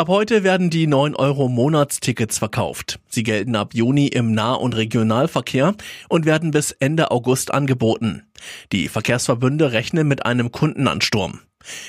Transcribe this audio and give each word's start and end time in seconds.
Ab 0.00 0.08
heute 0.08 0.44
werden 0.44 0.70
die 0.70 0.86
9 0.86 1.14
Euro 1.14 1.50
Monatstickets 1.50 2.38
verkauft. 2.38 3.00
Sie 3.10 3.22
gelten 3.22 3.54
ab 3.54 3.74
Juni 3.74 4.06
im 4.06 4.32
Nah- 4.32 4.54
und 4.54 4.74
Regionalverkehr 4.74 5.74
und 6.08 6.24
werden 6.24 6.52
bis 6.52 6.72
Ende 6.72 7.10
August 7.10 7.52
angeboten. 7.52 8.22
Die 8.72 8.88
Verkehrsverbünde 8.88 9.72
rechnen 9.72 10.08
mit 10.08 10.24
einem 10.24 10.52
Kundenansturm. 10.52 11.40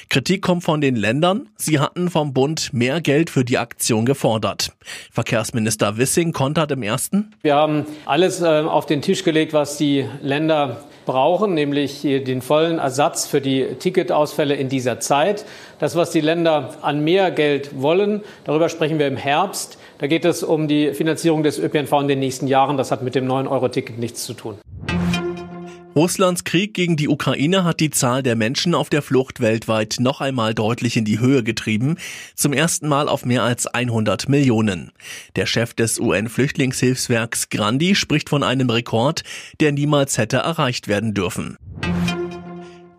Kritik 0.09 0.41
kommt 0.41 0.65
von 0.65 0.81
den 0.81 0.97
Ländern. 0.97 1.47
Sie 1.55 1.79
hatten 1.79 2.09
vom 2.09 2.33
Bund 2.33 2.73
mehr 2.73 2.99
Geld 2.99 3.29
für 3.29 3.45
die 3.45 3.57
Aktion 3.57 4.05
gefordert. 4.05 4.73
Verkehrsminister 5.09 5.95
Wissing 5.95 6.33
kontert 6.33 6.71
im 6.71 6.83
ersten. 6.83 7.31
Wir 7.43 7.55
haben 7.55 7.85
alles 8.05 8.41
äh, 8.41 8.45
auf 8.45 8.87
den 8.87 9.01
Tisch 9.01 9.23
gelegt, 9.23 9.53
was 9.53 9.77
die 9.77 10.05
Länder 10.21 10.83
brauchen, 11.11 11.53
nämlich 11.53 12.01
den 12.03 12.41
vollen 12.41 12.79
Ersatz 12.79 13.27
für 13.27 13.41
die 13.41 13.65
Ticketausfälle 13.79 14.55
in 14.55 14.69
dieser 14.69 15.01
Zeit. 15.01 15.45
Das, 15.79 15.95
was 15.95 16.11
die 16.11 16.21
Länder 16.21 16.75
an 16.81 17.03
mehr 17.03 17.31
Geld 17.31 17.81
wollen, 17.81 18.21
darüber 18.45 18.69
sprechen 18.69 18.97
wir 18.97 19.07
im 19.07 19.17
Herbst. 19.17 19.77
Da 19.97 20.07
geht 20.07 20.23
es 20.23 20.41
um 20.41 20.67
die 20.67 20.93
Finanzierung 20.93 21.43
des 21.43 21.59
ÖPNV 21.59 21.91
in 22.01 22.07
den 22.07 22.19
nächsten 22.19 22.47
Jahren. 22.47 22.77
Das 22.77 22.91
hat 22.91 23.03
mit 23.03 23.13
dem 23.15 23.27
9-Euro-Ticket 23.27 23.97
nichts 23.97 24.23
zu 24.23 24.33
tun. 24.33 24.57
Russlands 25.93 26.45
Krieg 26.45 26.73
gegen 26.73 26.95
die 26.95 27.09
Ukraine 27.09 27.65
hat 27.65 27.81
die 27.81 27.89
Zahl 27.89 28.23
der 28.23 28.37
Menschen 28.37 28.75
auf 28.75 28.89
der 28.89 29.01
Flucht 29.01 29.41
weltweit 29.41 29.97
noch 29.99 30.21
einmal 30.21 30.53
deutlich 30.53 30.95
in 30.95 31.03
die 31.03 31.19
Höhe 31.19 31.43
getrieben, 31.43 31.97
zum 32.33 32.53
ersten 32.53 32.87
Mal 32.87 33.09
auf 33.09 33.25
mehr 33.25 33.43
als 33.43 33.67
100 33.67 34.29
Millionen. 34.29 34.93
Der 35.35 35.45
Chef 35.45 35.73
des 35.73 35.99
UN-Flüchtlingshilfswerks 35.99 37.49
Grandi 37.49 37.95
spricht 37.95 38.29
von 38.29 38.41
einem 38.41 38.69
Rekord, 38.69 39.23
der 39.59 39.73
niemals 39.73 40.17
hätte 40.17 40.37
erreicht 40.37 40.87
werden 40.87 41.13
dürfen. 41.13 41.57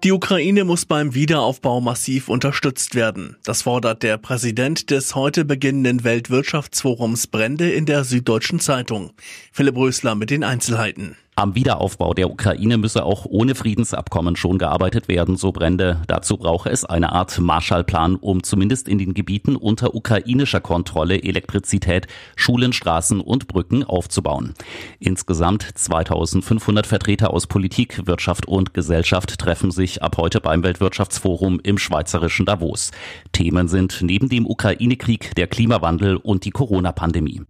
Die 0.04 0.12
Ukraine 0.12 0.64
muss 0.64 0.84
beim 0.84 1.14
Wiederaufbau 1.14 1.80
massiv 1.80 2.28
unterstützt 2.28 2.94
werden. 2.94 3.36
Das 3.44 3.62
fordert 3.62 4.02
der 4.02 4.18
Präsident 4.18 4.90
des 4.90 5.14
heute 5.14 5.46
beginnenden 5.46 6.04
Weltwirtschaftsforums 6.04 7.28
Brände 7.28 7.70
in 7.70 7.86
der 7.86 8.04
Süddeutschen 8.04 8.60
Zeitung. 8.60 9.12
Philipp 9.52 9.76
Rösler 9.76 10.14
mit 10.14 10.30
den 10.30 10.44
Einzelheiten. 10.44 11.16
Am 11.42 11.56
Wiederaufbau 11.56 12.14
der 12.14 12.30
Ukraine 12.30 12.78
müsse 12.78 13.04
auch 13.04 13.26
ohne 13.28 13.56
Friedensabkommen 13.56 14.36
schon 14.36 14.58
gearbeitet 14.58 15.08
werden, 15.08 15.36
so 15.36 15.50
Brände. 15.50 16.00
Dazu 16.06 16.36
brauche 16.36 16.70
es 16.70 16.84
eine 16.84 17.10
Art 17.10 17.36
Marshallplan, 17.40 18.14
um 18.14 18.44
zumindest 18.44 18.86
in 18.86 18.98
den 18.98 19.12
Gebieten 19.12 19.56
unter 19.56 19.96
ukrainischer 19.96 20.60
Kontrolle 20.60 21.20
Elektrizität, 21.20 22.06
Schulen, 22.36 22.72
Straßen 22.72 23.20
und 23.20 23.48
Brücken 23.48 23.82
aufzubauen. 23.82 24.54
Insgesamt 25.00 25.66
2500 25.74 26.86
Vertreter 26.86 27.32
aus 27.32 27.48
Politik, 27.48 28.06
Wirtschaft 28.06 28.46
und 28.46 28.72
Gesellschaft 28.72 29.36
treffen 29.40 29.72
sich 29.72 30.00
ab 30.00 30.18
heute 30.18 30.40
beim 30.40 30.62
Weltwirtschaftsforum 30.62 31.58
im 31.60 31.76
schweizerischen 31.76 32.46
Davos. 32.46 32.92
Themen 33.32 33.66
sind 33.66 33.98
neben 34.00 34.28
dem 34.28 34.46
Ukraine-Krieg 34.46 35.34
der 35.34 35.48
Klimawandel 35.48 36.18
und 36.18 36.44
die 36.44 36.52
Corona-Pandemie. 36.52 37.42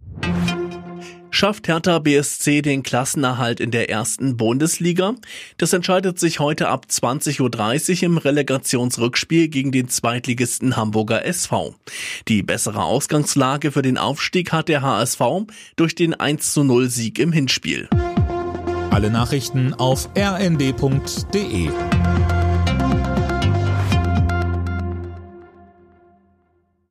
Schafft 1.35 1.67
Hertha 1.67 1.97
BSC 1.97 2.61
den 2.61 2.83
Klassenerhalt 2.83 3.59
in 3.59 3.71
der 3.71 3.89
ersten 3.89 4.37
Bundesliga? 4.37 5.15
Das 5.57 5.73
entscheidet 5.73 6.19
sich 6.19 6.39
heute 6.39 6.67
ab 6.67 6.85
20.30 6.87 7.41
Uhr 7.41 8.03
im 8.03 8.17
Relegationsrückspiel 8.19 9.47
gegen 9.47 9.71
den 9.71 9.89
Zweitligisten 9.89 10.77
Hamburger 10.77 11.25
SV. 11.25 11.73
Die 12.27 12.43
bessere 12.43 12.83
Ausgangslage 12.83 13.71
für 13.71 13.81
den 13.81 13.97
Aufstieg 13.97 14.51
hat 14.51 14.69
der 14.69 14.83
HSV 14.83 15.21
durch 15.75 15.95
den 15.95 16.13
1 16.13 16.53
zu 16.53 16.63
0 16.63 16.91
Sieg 16.91 17.17
im 17.17 17.31
Hinspiel. 17.31 17.89
Alle 18.91 19.09
Nachrichten 19.09 19.73
auf 19.73 20.09
rnd.de 20.15 21.69